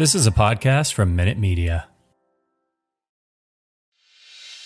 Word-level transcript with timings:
This 0.00 0.14
is 0.14 0.26
a 0.26 0.30
podcast 0.30 0.94
from 0.94 1.14
Minute 1.14 1.36
Media. 1.36 1.86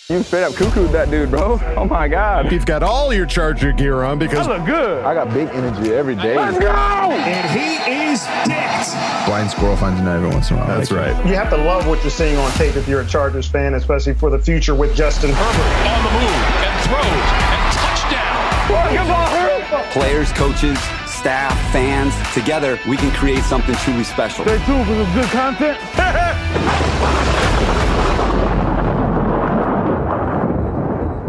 You 0.07 0.23
straight 0.23 0.45
up 0.45 0.53
cuckooed 0.53 0.93
that 0.93 1.11
dude, 1.11 1.29
bro. 1.29 1.59
Oh 1.75 1.83
my 1.83 2.07
God. 2.07 2.49
You've 2.53 2.65
got 2.65 2.83
all 2.83 3.13
your 3.13 3.25
Charger 3.25 3.73
gear 3.73 4.03
on 4.03 4.17
because 4.17 4.47
I 4.47 4.55
look 4.55 4.65
good. 4.65 5.03
I 5.03 5.13
got 5.13 5.33
big 5.33 5.49
energy 5.49 5.91
every 5.91 6.15
day. 6.15 6.37
Let's 6.37 6.57
go! 6.57 6.69
And 6.69 7.49
he 7.51 8.11
is 8.13 8.23
dicked. 8.45 8.95
Blind 9.27 9.51
squirrel 9.51 9.75
finds 9.75 9.99
a 9.99 10.03
nut 10.05 10.15
every 10.15 10.29
once 10.29 10.51
in 10.51 10.55
a 10.55 10.59
while. 10.61 10.69
That's 10.69 10.93
right. 10.93 11.13
You 11.27 11.33
have 11.33 11.49
to 11.49 11.57
love 11.57 11.85
what 11.85 12.01
you're 12.01 12.11
seeing 12.11 12.37
on 12.37 12.49
tape 12.53 12.77
if 12.77 12.87
you're 12.87 13.01
a 13.01 13.05
Chargers 13.05 13.45
fan, 13.45 13.73
especially 13.73 14.13
for 14.13 14.29
the 14.29 14.39
future 14.39 14.73
with 14.73 14.95
Justin 14.95 15.31
Herbert. 15.33 15.89
On 15.91 16.01
the 16.05 16.11
move 16.11 16.31
and 16.63 16.79
throws 16.87 17.27
and 17.43 17.73
touchdown. 17.75 18.71
What? 18.71 18.95
Come. 18.95 19.91
Players, 19.91 20.31
coaches, 20.31 20.79
staff, 21.25 21.57
fans, 21.73 22.13
together 22.35 22.77
we 22.87 22.95
can 22.95 23.09
create 23.15 23.41
something 23.45 23.73
truly 23.77 24.03
special. 24.03 24.45
Stay 24.45 24.63
tuned 24.63 24.85
for 24.85 24.93
some 24.93 25.13
good 25.15 25.25
content. 25.31 25.75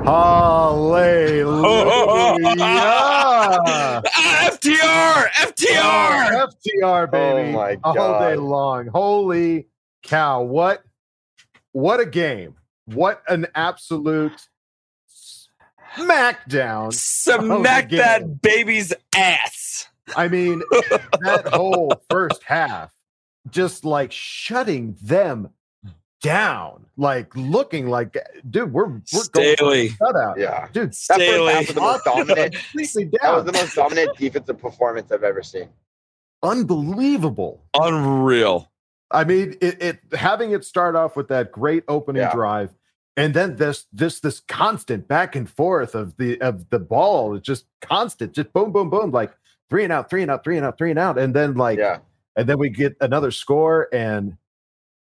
Hallelujah! 0.04 1.62
FTR! 4.52 5.30
FTR! 5.32 6.46
FTR, 6.46 7.10
baby. 7.10 7.48
Oh 7.48 7.52
my 7.52 7.78
A 7.82 7.92
whole 7.94 8.18
day 8.20 8.36
long. 8.36 8.88
Holy 8.88 9.66
cow. 10.02 10.42
What 10.42 10.84
what 11.72 12.00
a 12.00 12.06
game. 12.06 12.56
What 12.84 13.22
an 13.28 13.46
absolute 13.54 14.46
smackdown. 15.96 16.92
Smack 16.92 17.88
that 17.88 18.42
baby's 18.42 18.92
ass. 19.16 19.65
I 20.14 20.28
mean, 20.28 20.62
that 21.20 21.48
whole 21.52 21.92
first 22.10 22.42
half, 22.44 22.92
just 23.50 23.84
like 23.84 24.12
shutting 24.12 24.96
them 25.02 25.50
down, 26.22 26.86
like 26.96 27.34
looking 27.36 27.88
like, 27.88 28.16
eh, 28.16 28.20
dude, 28.48 28.72
we're 28.72 28.86
we're 28.88 29.00
Staley. 29.04 29.56
going 29.56 29.88
for 29.90 30.06
a 30.06 30.12
shutout. 30.12 30.36
Yeah. 30.38 30.68
dude, 30.72 30.90
That 30.90 30.94
Staley. 30.94 31.52
half 31.52 31.66
was 31.66 31.74
the 31.74 31.80
most 31.80 32.04
dominant. 32.04 32.54
completely 32.54 33.04
That 33.22 33.34
was 33.34 33.44
the 33.44 33.52
most 33.52 33.74
dominant 33.74 34.16
defensive 34.16 34.58
performance 34.58 35.10
I've 35.12 35.24
ever 35.24 35.42
seen. 35.42 35.68
Unbelievable. 36.42 37.64
Unreal. 37.78 38.70
I 39.10 39.24
mean, 39.24 39.56
it, 39.60 39.82
it 39.82 39.98
having 40.14 40.50
it 40.52 40.64
start 40.64 40.96
off 40.96 41.16
with 41.16 41.28
that 41.28 41.52
great 41.52 41.84
opening 41.88 42.22
Yeah. 42.22 42.32
drive, 42.34 42.74
and 43.16 43.34
then 43.34 43.56
this 43.56 43.86
this 43.92 44.20
this 44.20 44.40
constant 44.40 45.06
back 45.06 45.36
and 45.36 45.48
forth 45.48 45.94
of 45.94 46.16
the 46.16 46.40
of 46.40 46.68
the 46.70 46.78
ball. 46.80 47.34
It's 47.36 47.46
just 47.46 47.66
constant, 47.80 48.32
just 48.32 48.52
boom, 48.52 48.72
boom, 48.72 48.90
boom, 48.90 49.12
like 49.12 49.32
three 49.70 49.84
and 49.84 49.92
out, 49.92 50.08
three 50.10 50.22
and 50.22 50.30
out, 50.30 50.44
three 50.44 50.56
and 50.56 50.66
out, 50.66 50.78
three 50.78 50.90
and 50.90 50.98
out, 50.98 51.18
and 51.18 51.34
then 51.34 51.54
like 51.54 51.78
Yeah. 51.78 51.98
and 52.36 52.48
then 52.48 52.58
we 52.58 52.68
get 52.70 52.96
another 53.00 53.30
score, 53.30 53.88
and 53.92 54.36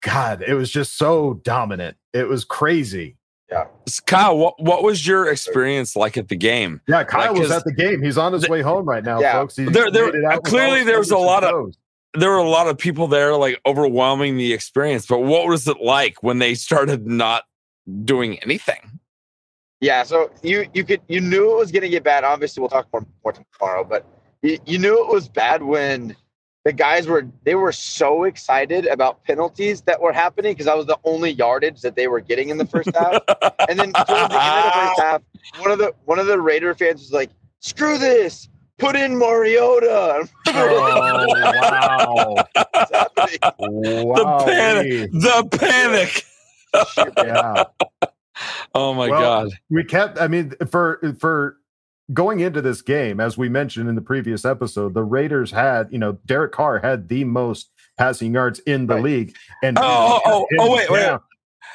God, 0.02 0.44
it 0.46 0.54
was 0.54 0.70
just 0.72 0.98
so 0.98 1.36
dominant. 1.44 1.98
It 2.14 2.28
was 2.28 2.46
crazy. 2.46 3.18
Yeah. 3.52 3.66
Kyle, 4.06 4.38
what, 4.38 4.62
what 4.62 4.84
was 4.84 5.06
your 5.08 5.28
experience 5.32 5.96
like 5.96 6.18
at 6.18 6.28
the 6.30 6.36
game? 6.36 6.82
Yeah, 6.88 7.04
Kyle 7.04 7.32
Like, 7.34 7.42
was 7.42 7.52
at 7.52 7.64
the 7.64 7.74
game. 7.74 8.02
He's 8.04 8.18
on 8.18 8.32
his 8.32 8.44
The- 8.44 8.52
way 8.52 8.62
home 8.62 8.86
right 8.86 9.04
now, 9.04 9.20
Yeah. 9.20 9.34
folks. 9.34 9.56
He 9.56 9.66
There- 9.66 9.90
there- 9.92 10.06
made 10.06 10.16
it 10.16 10.26
out 10.26 10.36
with 10.44 10.52
clearly 10.52 10.80
all 10.82 10.86
there 10.86 11.00
was 11.00 11.12
a 11.12 11.18
lot 11.18 11.44
of- 11.44 11.50
toes. 11.52 11.78
There 12.16 12.30
were 12.30 12.38
a 12.38 12.44
lot 12.50 12.68
of 12.68 12.78
people 12.78 13.08
there, 13.08 13.36
like 13.36 13.60
overwhelming 13.66 14.38
the 14.38 14.54
experience. 14.54 15.06
But 15.06 15.20
what 15.20 15.48
was 15.48 15.68
it 15.68 15.80
like 15.82 16.22
when 16.24 16.40
they 16.40 16.54
started 16.56 17.06
not 17.08 17.44
doing 18.06 18.40
anything? 18.40 19.00
Yeah, 19.82 20.04
so 20.04 20.30
you 20.44 20.66
you 20.74 20.84
could 20.84 21.02
you 21.08 21.22
knew 21.22 21.52
it 21.52 21.56
was 21.58 21.72
gonna 21.72 21.88
get 21.90 22.04
bad. 22.04 22.24
Obviously, 22.24 22.62
we'll 22.62 22.70
talk 22.70 22.88
more 22.92 23.06
more 23.24 23.34
tomorrow, 23.34 23.84
but 23.84 24.06
you, 24.42 24.58
you 24.66 24.78
knew 24.78 25.04
it 25.04 25.12
was 25.12 25.28
bad 25.28 25.64
when 25.64 26.16
the 26.66 26.74
guys 26.74 27.08
were 27.08 27.26
they 27.46 27.56
were 27.56 27.72
so 27.72 28.24
excited 28.26 28.86
about 28.86 29.24
penalties 29.24 29.82
that 29.84 30.00
were 30.02 30.12
happening 30.12 30.52
because 30.54 30.68
I 30.68 30.74
was 30.76 30.86
the 30.86 30.98
only 31.06 31.32
yardage 31.32 31.82
that 31.82 31.96
they 31.96 32.08
were 32.08 32.20
getting 32.20 32.50
in 32.50 32.58
the 32.58 32.66
first 32.66 32.90
half. 32.96 33.22
And 33.70 33.80
then 33.80 33.94
towards 33.94 34.08
the 34.08 34.14
end 34.44 34.58
of 34.58 34.64
the 34.66 34.72
first 34.74 35.00
half, 35.02 35.22
one 35.60 35.72
of 35.72 35.78
the 35.80 35.94
one 36.06 36.20
of 36.20 36.28
the 36.28 36.40
Raider 36.40 36.76
fans 36.76 37.00
was 37.02 37.14
like, 37.14 37.30
"Screw 37.62 37.98
this, 37.98 38.50
put 38.78 38.96
in 38.96 39.18
Mariota." 39.18 40.28
Oh 40.52 41.26
wow! 41.62 42.36
What's 42.56 42.92
happening? 42.92 43.40
panic. 44.46 45.12
The 45.14 45.48
panic. 45.58 46.24
Yeah. 47.18 47.64
Oh 48.76 48.94
my 48.94 49.10
Well, 49.10 49.46
god. 49.46 49.50
we 49.70 49.84
kept 49.84 50.20
i 50.22 50.28
mean 50.28 50.54
for 50.70 51.00
for 51.20 51.58
going 52.14 52.40
into 52.40 52.62
this 52.62 52.82
game 52.82 53.20
as 53.20 53.38
we 53.38 53.50
mentioned 53.50 53.88
in 53.90 53.96
the 53.96 54.02
previous 54.02 54.44
episode 54.46 54.94
the 54.94 55.04
raiders 55.04 55.52
had 55.52 55.88
you 55.92 56.00
know 56.00 56.14
derek 56.26 56.52
carr 56.52 56.80
had 56.80 57.08
the 57.08 57.24
most 57.24 57.70
passing 57.98 58.34
yards 58.34 58.60
in 58.60 58.88
the 58.88 58.96
Right. 58.96 59.04
league 59.04 59.36
and 59.64 59.78
Oh, 59.80 59.84
oh, 59.84 60.22
oh, 60.26 60.48
oh, 60.52 60.56
oh, 60.60 60.76
wait, 60.76 60.90
wait. 60.90 61.20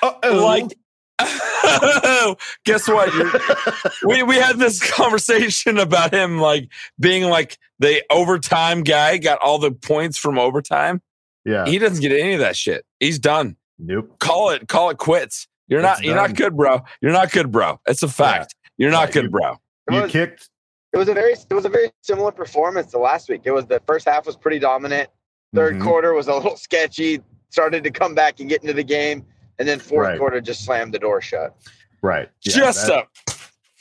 Uh-oh. 0.03 0.45
Like 0.45 0.77
guess 2.65 2.89
what? 2.89 3.11
We 4.07 4.23
we 4.23 4.37
had 4.37 4.59
this 4.59 4.81
conversation 4.93 5.79
about 5.79 6.13
him 6.13 6.39
like 6.39 6.69
being 6.99 7.25
like 7.25 7.59
the 7.79 8.03
overtime 8.11 8.83
guy, 8.83 9.19
got 9.19 9.39
all 9.41 9.59
the 9.59 9.71
points 9.71 10.19
from 10.19 10.39
overtime. 10.39 11.01
yeah 11.45 11.67
He 11.67 11.79
doesn't 11.79 12.01
get 12.01 12.13
any 12.13 12.35
of 12.35 12.41
that 12.41 12.57
shit. 12.57 12.85
He's 13.01 13.19
done. 13.19 13.57
nope 13.79 14.19
Call 14.19 14.51
it, 14.51 14.67
call 14.69 14.91
it 14.91 14.99
quits. 14.99 15.47
You're 15.69 15.83
not 15.83 15.99
It's 15.99 16.07
you're 16.07 16.17
not 16.17 16.35
good, 16.35 16.57
bro. 16.57 16.83
You're 17.01 17.13
not 17.13 17.31
good, 17.33 17.51
bro. 17.53 17.81
It's 17.87 18.03
a 18.03 18.09
fact. 18.09 18.55
You're 18.77 18.91
not 18.91 19.05
Right. 19.05 19.13
good, 19.15 19.31
bro. 19.31 19.57
It 19.89 19.95
you 19.95 20.03
was- 20.03 20.13
kicked 20.13 20.49
it 20.93 20.99
was 20.99 21.09
a 21.09 21.15
very 21.15 21.33
it 21.33 21.53
was 21.55 21.65
a 21.65 21.69
very 21.69 21.91
similar 22.03 22.31
performance 22.31 22.91
to 22.93 22.99
last 22.99 23.29
week. 23.29 23.43
It 23.45 23.51
was 23.51 23.67
the 23.67 23.81
first 23.87 24.07
half 24.07 24.27
was 24.27 24.37
pretty 24.37 24.59
dominant. 24.61 25.09
3rd 25.55 25.75
Mhm. 25.77 25.83
quarter 25.83 26.13
was 26.15 26.29
a 26.29 26.35
little 26.35 26.57
sketchy. 26.57 27.21
Started 27.51 27.85
to 27.85 27.91
come 27.91 28.15
back 28.15 28.41
and 28.41 28.49
get 28.49 28.63
into 28.63 28.73
the 28.75 28.83
game, 28.85 29.25
and 29.59 29.67
then 29.69 29.79
fourth 29.79 30.07
Right. 30.09 30.19
quarter 30.19 30.41
just 30.41 30.65
slammed 30.65 30.93
the 30.95 30.99
door 30.99 31.21
shut. 31.21 31.55
right 32.03 32.29
Yeah, 32.43 32.55
Just 32.57 32.87
that- 32.87 33.07
a 33.29 33.33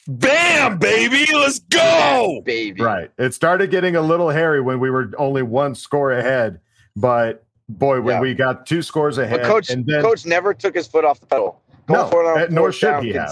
bam, 0.07 0.77
baby. 0.77 1.25
Let's 1.33 1.59
go. 1.59 2.41
baby. 2.45 2.81
right 2.81 3.11
it 3.17 3.33
started 3.33 3.69
getting 3.69 3.95
a 3.95 4.01
little 4.01 4.29
hairy 4.29 4.61
when 4.61 4.79
we 4.79 4.89
were 4.89 5.11
only 5.17 5.41
one 5.43 5.75
score 5.75 6.11
ahead 6.11 6.59
but 6.95 7.43
boy 7.69 8.01
when 8.01 8.15
Yeah. 8.15 8.21
we 8.21 8.33
got 8.33 8.65
two 8.65 8.81
scores 8.81 9.17
ahead 9.17 9.41
But 9.41 9.47
coach, 9.47 9.69
and 9.69 9.85
then 9.85 10.01
coach 10.01 10.25
never 10.25 10.53
took 10.53 10.75
his 10.75 10.87
foot 10.87 11.05
off 11.05 11.19
the 11.19 11.25
pedal. 11.25 11.61
No, 11.89 11.95
Going 11.95 12.11
for 12.11 12.23
it 12.23 12.27
on 12.27 12.41
uh, 12.43 12.47
nor 12.49 12.71
should 12.71 12.87
down 12.87 13.03
he 13.03 13.11
have. 13.13 13.29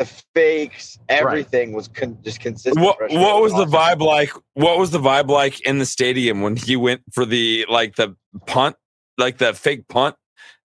Consistently. 0.00 0.24
The 0.34 0.40
fakes, 0.40 0.98
everything 1.08 1.72
was 1.72 1.88
con- 1.88 2.18
just 2.22 2.40
consistent. 2.40 2.84
What 2.84 3.00
what 3.00 3.42
was 3.42 3.52
the 3.52 3.58
awesome. 3.58 3.70
vibe 3.72 4.00
like? 4.00 4.32
What 4.54 4.78
was 4.78 4.90
the 4.90 4.98
vibe 4.98 5.28
like 5.28 5.60
in 5.66 5.78
the 5.78 5.86
stadium 5.86 6.40
when 6.40 6.56
he 6.56 6.76
went 6.76 7.02
for 7.12 7.24
the 7.24 7.66
like 7.68 7.96
the 7.96 8.16
punt, 8.46 8.76
like 9.18 9.38
the 9.38 9.54
fake 9.54 9.88
punt? 9.88 10.16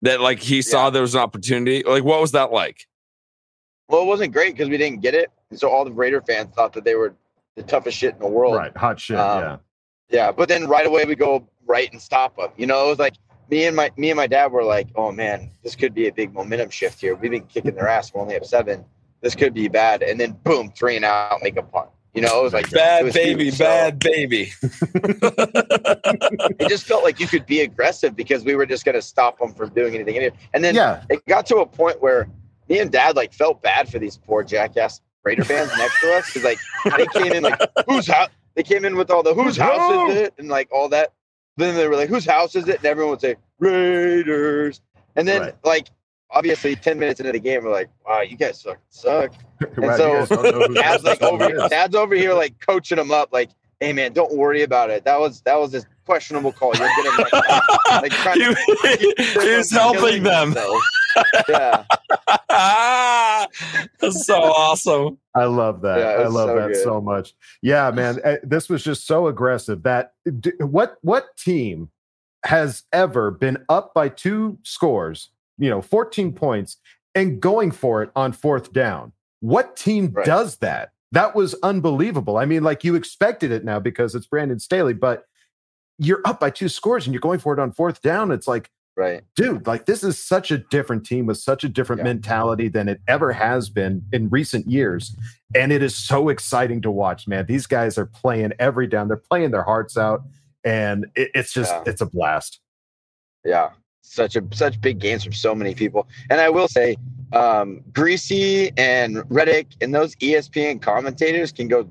that 0.04 0.20
like 0.22 0.40
he 0.40 0.62
saw 0.62 0.90
there 0.90 1.02
was 1.02 1.16
an 1.16 1.22
opportunity? 1.22 1.84
Like, 1.84 2.04
what 2.04 2.22
was 2.22 2.34
that 2.34 2.52
like? 2.52 2.86
Well, 3.90 4.04
it 4.04 4.06
wasn't 4.06 4.34
great 4.34 4.54
because 4.54 4.70
we 4.70 4.78
didn't 4.78 5.02
get 5.02 5.16
it, 5.16 5.32
and 5.50 5.60
so 5.60 5.70
all 5.70 5.84
the 5.84 5.92
Raider 5.92 6.22
fans 6.22 6.54
thought 6.56 6.74
that 6.74 6.84
they 6.84 6.96
were 6.96 7.16
the 7.56 7.64
toughest 7.64 7.98
shit 7.98 8.14
in 8.14 8.20
the 8.20 8.28
world. 8.28 8.56
Right, 8.56 8.76
hot 8.78 9.00
shit. 9.00 9.18
Um, 9.18 9.42
yeah, 9.42 9.58
Yeah, 10.10 10.32
but 10.32 10.50
then 10.50 10.68
right 10.68 10.86
away 10.86 11.06
we 11.06 11.16
go 11.16 11.48
right 11.66 11.92
and 11.92 12.02
stop 12.02 12.38
them. 12.38 12.50
You 12.58 12.68
know, 12.68 12.86
it 12.86 12.90
was 12.90 13.00
like 13.00 13.16
me 13.50 13.66
and 13.66 13.76
my 13.76 13.92
me 13.98 14.12
and 14.12 14.18
my 14.18 14.28
dad 14.28 14.52
were 14.52 14.64
like, 14.64 14.90
"Oh 14.96 15.12
man, 15.12 15.52
this 15.64 15.76
could 15.76 15.94
be 15.94 16.08
a 16.08 16.14
big 16.14 16.34
momentum 16.34 16.70
shift 16.70 17.02
here. 17.02 17.16
We've 17.16 17.32
been 17.32 17.46
kicking 17.46 17.76
their 17.76 17.88
ass. 17.88 18.14
We 18.14 18.20
only 18.20 18.34
have 18.34 18.46
seven. 18.46 18.86
This 19.24 19.34
could 19.34 19.56
be 19.56 19.68
bad." 19.68 20.04
And 20.04 20.20
then 20.20 20.38
boom, 20.44 20.72
three 20.78 20.96
and 20.98 21.04
out, 21.04 21.42
make 21.42 21.58
a 21.58 21.64
punt. 21.64 21.90
You 22.14 22.22
know, 22.22 22.40
it 22.40 22.44
was 22.44 22.54
like 22.54 22.70
Bad 22.70 23.06
was 23.06 23.16
baby, 23.16 23.46
huge. 23.46 23.56
So 23.56 23.66
bad 23.66 23.98
baby. 23.98 24.54
it 24.62 26.70
just 26.70 26.86
felt 26.86 27.04
like 27.04 27.20
you 27.20 27.26
could 27.28 27.46
be 27.48 27.62
aggressive 27.62 28.16
because 28.16 28.46
we 28.46 28.56
were 28.56 28.68
just 28.68 28.86
going 28.86 28.94
to 28.96 29.02
stop 29.02 29.40
them 29.40 29.52
from 29.54 29.70
doing 29.74 29.96
anything. 29.96 30.30
And 30.54 30.64
then 30.64 30.76
Yeah. 30.76 31.04
it 31.10 31.26
got 31.26 31.48
to 31.48 31.58
a 31.58 31.66
point 31.66 32.02
where 32.04 32.30
me 32.70 32.80
and 32.80 32.92
dad 32.92 33.16
like 33.16 33.34
felt 33.34 33.64
bad 33.64 33.90
for 33.90 33.98
these 33.98 34.18
poor 34.18 34.44
jackass 34.44 35.02
Raider 35.24 35.44
fans 35.44 35.72
next 35.78 36.00
to 36.02 36.14
us 36.14 36.26
because 36.28 36.44
like 36.44 36.60
they 36.98 37.08
came 37.20 37.34
in 37.34 37.42
like 37.44 37.60
whose 37.88 38.08
house 38.08 38.30
they 38.56 38.64
came 38.64 38.86
in 38.86 38.96
with 38.96 39.10
all 39.10 39.24
the 39.24 39.34
whose 39.34 39.58
house 39.58 40.10
is 40.12 40.18
it 40.18 40.34
and 40.38 40.50
like 40.50 40.70
all 40.72 40.90
that. 40.90 41.14
Then 41.58 41.76
they 41.76 41.88
were 41.88 41.96
like 41.96 42.10
whose 42.10 42.26
house 42.26 42.56
is 42.56 42.68
it 42.68 42.78
and 42.78 42.86
everyone 42.86 43.12
would 43.12 43.22
say 43.22 43.36
Raiders. 43.58 44.82
And 45.16 45.28
then 45.28 45.42
Right. 45.42 45.56
like 45.64 45.88
obviously 46.34 46.76
ten 46.76 47.00
minutes 47.00 47.20
into 47.20 47.32
the 47.32 47.40
game 47.40 47.64
we're 47.64 47.72
like 47.72 47.90
wow 48.06 48.22
you 48.22 48.36
guys 48.38 48.62
suck 48.62 48.80
suck. 48.90 49.34
And 49.78 49.86
Wow, 49.86 49.98
so 49.98 50.14
guys 50.14 50.30
don't 50.30 50.44
know 50.44 50.68
who 50.68 50.74
dad's 50.74 51.04
like 51.04 51.22
over 51.22 51.68
dad's 51.70 51.96
over 51.96 52.16
here 52.16 52.34
like 52.34 52.60
coaching 52.60 52.98
him 52.98 53.12
up 53.12 53.30
like 53.32 53.50
hey 53.80 53.94
man 53.94 54.12
don't 54.12 54.36
worry 54.36 54.62
about 54.64 54.90
it 54.90 55.06
that 55.06 55.18
was 55.20 55.42
that 55.42 55.58
was 55.58 55.72
this 55.72 55.86
questionable 56.06 56.52
call 56.52 56.74
you're 56.76 56.90
getting 56.98 57.18
next 57.18 57.32
time. 57.32 58.02
like 58.02 58.12
trying 58.24 58.40
to 58.40 58.56
he 59.42 59.56
was 59.56 59.72
helping 59.72 60.24
them. 60.24 60.54
yeah 61.48 61.86
ah, 62.50 63.48
that's 64.00 64.26
so 64.26 64.36
awesome. 64.36 65.18
I 65.36 65.46
love 65.46 65.82
that. 65.82 66.00
Yeah, 66.00 66.24
I 66.24 66.28
love 66.28 66.50
so 66.50 66.56
that 66.56 66.68
good. 66.74 66.84
so 66.84 67.02
much. 67.02 67.34
Yeah, 67.62 67.92
man, 67.92 68.20
eh, 68.24 68.38
this 68.44 68.70
was 68.70 68.84
just 68.84 69.08
so 69.08 69.28
aggressive 69.28 69.84
that 69.84 70.14
what 70.60 70.98
what 71.02 71.36
team 71.38 71.90
has 72.46 72.84
ever 72.92 73.32
been 73.32 73.64
up 73.70 73.94
by 73.94 74.10
two 74.10 74.58
scores, 74.64 75.30
you 75.58 75.70
know, 75.70 75.82
14 75.82 76.34
points 76.34 76.78
and 77.16 77.40
going 77.42 77.72
for 77.72 78.02
it 78.04 78.10
on 78.16 78.32
fourth 78.34 78.74
down? 78.74 79.12
What 79.40 79.76
team 79.76 80.12
Right. 80.14 80.26
does 80.26 80.58
that? 80.58 80.92
That 81.12 81.36
was 81.36 81.54
unbelievable. 81.64 82.38
I 82.38 82.46
mean, 82.46 82.64
like 82.64 82.84
you 82.84 82.96
expected 82.96 83.52
it 83.52 83.64
now 83.64 83.80
because 83.80 84.16
it's 84.16 84.26
Brandon 84.26 84.60
Staley, 84.60 84.94
but 84.94 85.26
you're 86.00 86.22
up 86.26 86.40
by 86.40 86.50
two 86.50 86.68
scores 86.70 87.06
and 87.06 87.14
you're 87.14 87.22
going 87.22 87.40
for 87.40 87.54
it 87.54 87.60
on 87.60 87.72
fourth 87.72 88.02
down. 88.02 88.32
It's 88.32 88.48
like 88.48 88.70
right 88.96 89.24
dude, 89.36 89.66
like 89.68 89.86
this 89.86 90.04
is 90.04 90.18
such 90.18 90.50
a 90.52 90.58
different 90.58 91.04
team 91.06 91.26
with 91.26 91.38
such 91.38 91.64
a 91.64 91.70
different 91.70 92.00
Yeah. 92.00 92.04
mentality 92.06 92.68
than 92.68 92.88
it 92.88 93.02
ever 93.08 93.32
has 93.32 93.70
been 93.70 94.04
in 94.12 94.30
recent 94.30 94.68
years. 94.68 95.16
And 95.56 95.72
it 95.72 95.84
is 95.84 95.96
so 95.96 96.30
exciting 96.30 96.82
to 96.82 96.92
watch, 96.92 97.28
man. 97.28 97.46
These 97.48 97.68
guys 97.68 97.98
are 97.98 98.06
playing 98.08 98.54
every 98.60 98.88
down, 98.88 99.08
they're 99.08 99.18
playing 99.18 99.52
their 99.52 99.64
hearts 99.64 99.98
out, 99.98 100.24
and 100.64 101.06
it, 101.16 101.30
it's 101.36 101.54
just, 101.54 101.72
Yeah. 101.72 101.84
it's 101.86 102.02
a 102.02 102.06
blast. 102.08 102.60
yeah 103.46 103.72
such 104.04 104.36
a 104.36 104.44
such 104.54 104.80
big 104.82 105.00
games 105.00 105.24
from 105.24 105.34
so 105.34 105.56
many 105.56 105.74
people. 105.74 106.08
And 106.30 106.40
i 106.40 106.50
will 106.50 106.68
say 106.68 106.98
um 107.32 107.82
Griese 107.94 108.72
and 108.78 109.18
Riddick 109.30 109.68
and 109.82 109.94
those 109.96 110.16
espn 110.18 110.82
commentators 110.82 111.52
can 111.52 111.68
go 111.68 111.90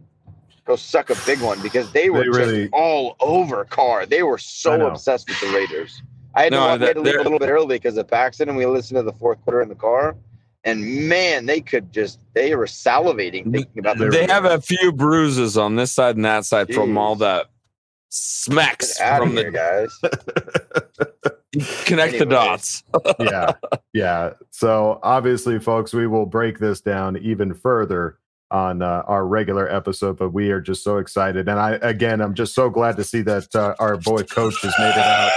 go 0.64 0.76
suck 0.76 1.10
a 1.10 1.16
big 1.26 1.40
one 1.40 1.60
because 1.62 1.90
they 1.92 2.08
were 2.10 2.20
They 2.22 2.28
really- 2.28 2.62
just 2.64 2.74
all 2.74 3.16
over 3.20 3.64
Carr 3.64 4.06
they 4.06 4.22
were 4.22 4.38
so 4.38 4.86
obsessed 4.86 5.28
with 5.28 5.40
the 5.40 5.48
raiders. 5.48 6.00
I 6.34 6.44
had 6.44 6.52
to, 6.52 6.58
No, 6.58 6.66
walk, 6.66 6.80
I 6.80 6.86
had 6.86 6.94
to 6.96 7.02
leave 7.02 7.16
a 7.16 7.22
little 7.22 7.38
bit 7.38 7.50
early 7.50 7.76
because 7.76 7.96
of 7.98 8.08
Paxton 8.08 8.48
and 8.48 8.56
we 8.56 8.64
listened 8.66 8.96
to 8.98 9.02
the 9.02 9.12
fourth 9.12 9.42
quarter 9.42 9.60
in 9.60 9.68
the 9.68 9.74
car. 9.74 10.16
And 10.64 11.08
man 11.08 11.46
they 11.46 11.60
could 11.60 11.92
just 11.92 12.20
they 12.34 12.54
were 12.54 12.66
salivating 12.66 13.50
thinking 13.50 13.78
about 13.80 13.98
the 13.98 14.08
They 14.10 14.26
have 14.26 14.44
a 14.44 14.60
few 14.60 14.92
bruises 14.92 15.56
on 15.58 15.74
this 15.76 15.90
side 15.92 16.14
and 16.16 16.24
that 16.24 16.44
side 16.44 16.72
from 16.72 16.96
all 16.96 17.16
that 17.16 17.46
smacks 18.10 18.98
from 18.98 19.34
the 19.34 19.50
guys 19.50 19.90
connect 21.84 22.18
the 22.18 22.26
dots. 22.26 22.82
yeah. 23.18 23.52
Yeah. 23.92 24.30
So 24.50 24.98
obviously, 25.02 25.58
folks, 25.58 25.92
we 25.92 26.06
will 26.06 26.26
break 26.26 26.58
this 26.58 26.80
down 26.80 27.16
even 27.18 27.54
further 27.54 28.18
on 28.50 28.82
uh, 28.82 29.02
our 29.06 29.26
regular 29.26 29.68
episode, 29.74 30.18
but 30.18 30.30
we 30.30 30.50
are 30.50 30.60
just 30.60 30.84
so 30.84 30.98
excited. 30.98 31.48
And 31.48 31.58
I, 31.58 31.72
again, 31.82 32.20
I'm 32.20 32.34
just 32.34 32.54
so 32.54 32.68
glad 32.70 32.96
to 32.96 33.04
see 33.04 33.22
that 33.22 33.54
uh, 33.54 33.74
our 33.78 33.96
boy 33.96 34.22
coach 34.24 34.60
has 34.62 34.74
made 34.78 34.90
it 34.90 34.98
out. 34.98 35.30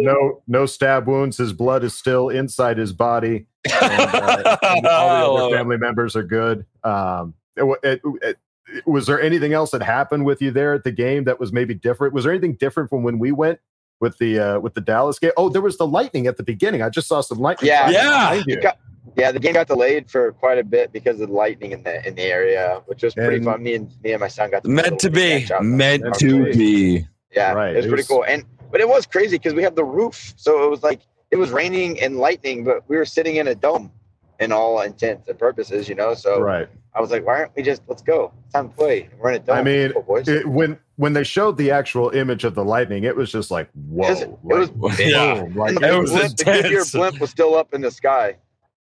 no 0.00 0.42
no 0.46 0.66
stab 0.66 1.06
wounds 1.08 1.36
his 1.36 1.52
blood 1.52 1.82
is 1.82 1.92
still 1.94 2.28
inside 2.28 2.78
his 2.78 2.92
body 2.92 3.46
and, 3.64 3.74
uh, 4.14 4.56
and 4.62 4.86
all 4.86 5.08
the 5.08 5.34
love 5.34 5.42
other 5.46 5.54
it. 5.54 5.58
family 5.58 5.76
members 5.78 6.14
are 6.14 6.22
good 6.22 6.64
um 6.84 7.34
it, 7.56 7.64
it- 7.82 8.00
it- 8.22 8.38
was 8.86 9.06
there 9.08 9.20
anything 9.20 9.52
else 9.52 9.72
that 9.72 9.82
happened 9.82 10.24
with 10.24 10.40
you 10.40 10.52
there 10.52 10.74
at 10.74 10.84
the 10.84 10.92
game 10.92 11.24
that 11.24 11.40
was 11.40 11.52
maybe 11.52 11.74
different 11.74 12.14
was 12.14 12.22
there 12.22 12.32
anything 12.32 12.54
different 12.54 12.88
from 12.88 13.02
when 13.02 13.18
we 13.18 13.32
went 13.32 13.58
with 14.00 14.16
the 14.18 14.38
uh 14.38 14.58
with 14.60 14.74
the 14.74 14.80
dallas 14.80 15.18
game 15.18 15.30
oh 15.36 15.48
there 15.48 15.62
was 15.62 15.76
the 15.78 15.86
lightning 15.86 16.26
at 16.26 16.36
the 16.36 16.42
beginning 16.42 16.82
i 16.82 16.88
just 16.88 17.06
saw 17.08 17.20
some 17.20 17.38
lightning 17.38 17.68
Yeah. 17.68 17.90
Yeah. 17.90 18.02
behind 18.30 18.44
you. 18.46 18.54
It 18.56 18.62
got- 18.62 18.78
yeah, 19.16 19.32
the 19.32 19.40
game 19.40 19.54
got 19.54 19.66
delayed 19.66 20.08
for 20.10 20.30
quite 20.32 20.58
a 20.58 20.62
bit 20.62 20.92
because 20.92 21.20
of 21.20 21.28
the 21.28 21.34
lightning 21.34 21.72
in 21.72 21.82
the 21.82 22.06
in 22.06 22.14
the 22.14 22.22
area, 22.22 22.80
which 22.86 23.02
was 23.02 23.12
pretty 23.14 23.36
And- 23.36 23.44
fun. 23.44 23.62
Me 23.62 23.74
and 23.74 23.90
me 24.04 24.12
and 24.12 24.20
my 24.20 24.28
son 24.28 24.50
got 24.50 24.62
to 24.62 24.68
Meant 24.68 25.00
to 25.00 25.10
be. 25.10 25.46
Meant 25.60 26.02
Meant 26.04 26.14
to 26.16 26.44
to 26.44 26.52
be. 26.56 27.06
Yeah, 27.34 27.52
Right, 27.52 27.72
it 27.72 27.76
was 27.76 27.86
it 27.86 27.88
pretty 27.88 28.02
was- 28.02 28.08
cool. 28.08 28.24
And 28.24 28.44
but 28.70 28.80
it 28.80 28.88
was 28.88 29.06
crazy 29.06 29.36
because 29.36 29.52
we 29.54 29.62
have 29.64 29.74
the 29.74 29.84
roof, 29.84 30.34
so 30.36 30.64
it 30.64 30.70
was 30.70 30.82
like 30.84 31.00
it 31.32 31.36
was 31.36 31.50
raining 31.50 32.00
and 32.00 32.18
lightning, 32.18 32.62
but 32.62 32.88
we 32.88 32.96
were 32.96 33.04
sitting 33.06 33.36
in 33.36 33.48
a 33.48 33.54
dome, 33.54 33.90
in 34.38 34.52
all 34.52 34.80
intents 34.82 35.26
and 35.28 35.36
purposes, 35.38 35.88
you 35.88 35.94
know. 35.96 36.14
So 36.14 36.38
right 36.40 36.68
I 36.94 37.00
was 37.00 37.10
like, 37.10 37.26
why 37.26 37.38
aren't 37.40 37.56
we 37.56 37.62
just 37.62 37.82
let's 37.88 38.02
go? 38.02 38.32
It's 38.44 38.52
time 38.54 38.68
to 38.68 38.74
play. 38.76 39.08
We're 39.18 39.30
in 39.30 39.36
a 39.36 39.44
dome. 39.44 39.56
I 39.58 39.62
mean, 39.62 39.82
Let's 39.82 39.92
go, 39.94 40.02
boys. 40.02 40.28
it, 40.28 40.46
when 40.46 40.78
when 41.00 41.14
they 41.14 41.24
showed 41.24 41.56
the 41.56 41.70
actual 41.70 42.10
image 42.10 42.44
of 42.44 42.54
the 42.54 42.64
lightning 42.64 43.04
it 43.04 43.16
was 43.16 43.32
just 43.32 43.50
like 43.50 43.68
whoa 43.72 44.06
It 44.10 44.10
was- 44.44 44.68
it 44.68 44.76
was 44.76 44.76
like, 44.76 44.96
big. 44.98 45.10
Yeah. 45.12 45.42
boom, 45.42 45.54
like, 45.56 45.76
And 45.76 45.84
it 45.84 45.90
the, 45.92 46.00
was 46.00 46.10
blimp, 46.10 46.36
the 46.36 46.44
Goodyear 46.44 46.84
blimp 46.92 47.20
was 47.20 47.30
still 47.30 47.54
up 47.54 47.72
in 47.74 47.80
the 47.80 47.90
sky. 47.90 48.36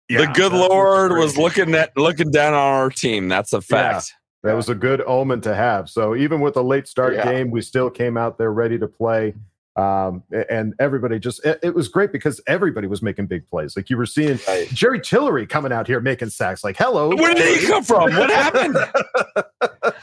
yeah, 0.09 0.19
the 0.21 0.27
good 0.27 0.51
that 0.53 0.59
was 0.59 0.69
Lord 0.69 1.11
was 1.13 1.37
looking 1.37 1.75
at 1.75 1.95
looking 1.97 2.31
down 2.31 2.53
on 2.53 2.59
our 2.59 2.89
team. 2.89 3.27
That's 3.27 3.51
a 3.53 3.61
fact. 3.61 4.13
That 4.43 4.53
was 4.53 4.69
a 4.69 4.75
good 4.75 5.01
omen 5.05 5.41
to 5.41 5.53
have. 5.53 5.89
So 5.89 6.15
even 6.15 6.39
with 6.39 6.55
a 6.55 6.61
late 6.61 6.87
start 6.87 7.13
Yeah. 7.15 7.25
game, 7.29 7.51
we 7.51 7.61
still 7.61 7.89
came 7.89 8.15
out 8.17 8.37
there 8.37 8.53
ready 8.53 8.77
to 8.79 8.87
play. 8.87 9.33
Um, 9.75 10.23
and 10.49 10.73
everybody 10.79 11.19
just 11.19 11.45
it, 11.45 11.59
it 11.61 11.75
was 11.75 11.87
great 11.87 12.11
because 12.11 12.41
everybody 12.47 12.87
was 12.87 13.01
making 13.03 13.27
big 13.27 13.47
plays. 13.47 13.75
Like 13.77 13.89
you 13.91 13.97
were 13.97 14.07
seeing 14.07 14.39
Jerry 14.73 14.99
Tillery 15.01 15.45
coming 15.45 15.71
out 15.71 15.85
here 15.85 15.99
making 15.99 16.29
sacks. 16.29 16.63
Like, 16.63 16.77
hello, 16.77 17.09
Where 17.15 17.35
did 17.35 17.59
he 17.59 17.67
come 17.67 17.83
from? 17.83 18.15
What 18.15 18.29
happened? 18.31 18.77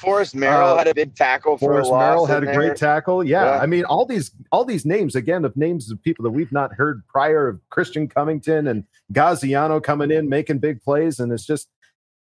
Forrest 0.05 0.35
Merrill 0.35 0.69
Uh, 0.71 0.77
had 0.79 0.89
a 0.89 0.95
big 0.95 1.15
tackle 1.15 1.57
for 1.59 1.73
Forrest 1.73 1.91
a 1.91 1.99
Merrill 1.99 2.25
in 2.27 2.31
had 2.31 2.43
a 2.43 2.47
there. 2.47 2.55
great 2.55 2.77
tackle. 2.77 3.25
Yeah, 3.25 3.45
Yeah. 3.45 3.59
I 3.61 3.67
mean, 3.67 3.85
all 3.85 4.05
these 4.07 4.31
all 4.53 4.65
these 4.65 4.85
names 4.87 5.15
again 5.15 5.45
of 5.45 5.57
names 5.57 5.91
of 5.91 6.03
people 6.03 6.23
that 6.25 6.31
we've 6.31 6.53
not 6.53 6.73
heard 6.75 7.07
prior 7.09 7.49
of 7.49 7.61
Christian 7.71 8.09
Covington 8.09 8.67
and 8.67 8.85
Gaziano 9.13 9.83
coming 9.83 10.11
in 10.11 10.29
making 10.29 10.59
big 10.59 10.83
plays, 10.83 11.19
and 11.21 11.33
it's 11.33 11.47
just 11.47 11.69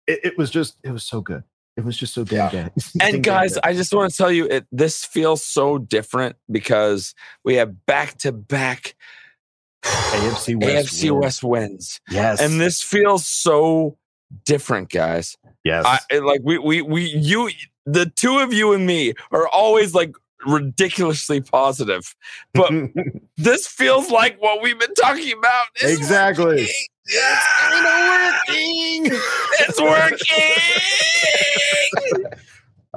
it, 0.07 0.21
it 0.25 0.39
was 0.39 0.51
just 0.51 0.77
it 0.85 0.91
was 0.93 1.05
so 1.05 1.21
good. 1.21 1.43
It 1.77 1.85
was 1.85 1.97
just 1.97 2.15
so 2.15 2.25
damn 2.25 2.39
Yeah. 2.55 2.69
good. 2.71 2.73
And 3.03 3.23
guys, 3.23 3.59
I 3.59 3.75
just 3.75 3.93
want 3.93 4.11
to 4.11 4.17
tell 4.17 4.33
you, 4.33 4.47
it 4.47 4.67
this 4.73 5.05
feels 5.05 5.45
so 5.45 5.77
different 5.79 6.37
because 6.51 7.15
we 7.45 7.57
have 7.57 7.85
back 7.87 8.17
to 8.19 8.33
back 8.33 8.95
AFC 9.85 10.61
West 10.61 10.95
AFC 10.95 11.11
wins. 11.11 11.23
West 11.23 11.45
wins, 11.45 12.01
yes, 12.11 12.41
and 12.41 12.61
this 12.61 12.83
feels 12.83 13.27
so 13.27 13.99
different, 14.45 14.91
guys. 14.91 15.37
yes, 15.65 15.85
I 16.11 16.19
like 16.19 16.41
we 16.45 16.59
we 16.59 16.83
we 16.83 17.05
you 17.05 17.51
the 17.85 18.07
two 18.07 18.39
of 18.39 18.53
you 18.53 18.73
and 18.73 18.87
me 18.87 19.15
are 19.31 19.47
always 19.49 19.95
like 19.95 20.15
ridiculously 20.47 21.41
positive, 21.41 22.15
but 22.55 22.73
this 23.37 23.67
feels 23.67 24.11
like 24.11 24.41
what 24.41 24.63
we've 24.63 24.79
been 24.79 24.95
talking 24.95 25.33
about. 25.39 25.67
It's 25.77 25.99
Exactly. 25.99 26.45
working. 26.47 26.69
It's 27.07 27.47
kind 27.61 27.87
of 27.87 27.93
working. 28.49 29.07
It's 29.61 29.81
working. 29.81 30.19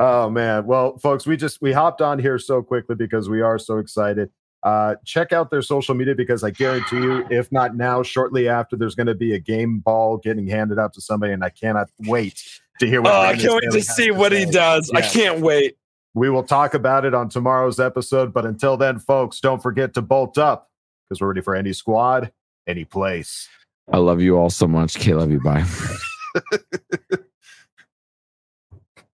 Oh 0.01 0.29
man. 0.29 0.65
Well, 0.65 0.97
folks, 0.99 1.27
we 1.27 1.35
just 1.35 1.61
we 1.61 1.73
hopped 1.73 2.01
on 2.01 2.19
here 2.19 2.39
so 2.39 2.63
quickly 2.63 2.95
because 2.95 3.27
we 3.27 3.41
are 3.41 3.59
so 3.59 3.79
excited. 3.79 4.29
Uh, 4.61 4.95
check 5.05 5.31
out 5.31 5.49
their 5.49 5.61
social 5.61 5.95
media 5.95 6.13
because 6.15 6.43
I 6.43 6.49
guarantee 6.51 6.97
you, 6.97 7.25
if 7.29 7.51
not 7.51 7.75
now, 7.75 8.03
shortly 8.03 8.49
after, 8.49 8.75
there's 8.75 8.95
going 8.95 9.07
to 9.07 9.15
be 9.15 9.33
a 9.33 9.39
game 9.39 9.79
ball 9.79 10.17
getting 10.17 10.47
handed 10.47 10.77
out 10.77 10.93
to 10.93 11.01
somebody, 11.01 11.31
and 11.31 11.43
I 11.43 11.49
cannot 11.49 11.89
wait 11.99 12.43
to 12.79 12.87
hear 12.87 13.01
what. 13.01 13.13
Oh, 13.13 13.19
I 13.21 13.35
can't 13.37 13.53
wait 13.53 13.71
to 13.71 13.77
has 13.77 13.95
see 13.95 14.11
what 14.11 14.31
he 14.31 14.45
say. 14.45 14.51
does. 14.51 14.91
I 14.93 15.01
can't 15.01 15.39
wait. 15.39 15.77
We 16.13 16.29
will 16.29 16.43
talk 16.43 16.73
about 16.73 17.05
it 17.05 17.13
on 17.13 17.29
tomorrow's 17.29 17.79
episode. 17.79 18.33
But 18.33 18.45
until 18.45 18.75
then, 18.75 18.99
folks, 18.99 19.39
don't 19.39 19.61
forget 19.61 19.93
to 19.93 20.01
bolt 20.01 20.37
up 20.37 20.69
because 21.07 21.21
we're 21.21 21.29
ready 21.29 21.41
for 21.41 21.55
any 21.55 21.71
squad, 21.71 22.31
any 22.67 22.83
place. 22.83 23.47
I 23.91 23.97
love 23.97 24.19
you 24.21 24.37
all 24.37 24.49
so 24.49 24.67
much. 24.67 24.95
K, 24.95 25.13
love 25.13 25.31
you. 25.31 25.39
Bye. 25.39 25.65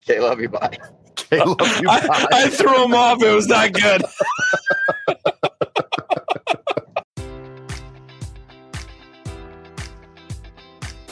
Okay, 0.07 0.19
love 0.19 0.39
you. 0.39 0.49
Bye. 0.49 0.77
Okay, 1.11 1.43
love 1.43 1.81
you. 1.81 1.89
I, 1.89 2.07
Bye. 2.07 2.27
I 2.31 2.49
threw 2.49 2.83
him 2.83 2.93
off. 2.93 3.23
It 3.23 3.33
was 3.33 3.47
not 3.47 3.73
good. 3.73 4.03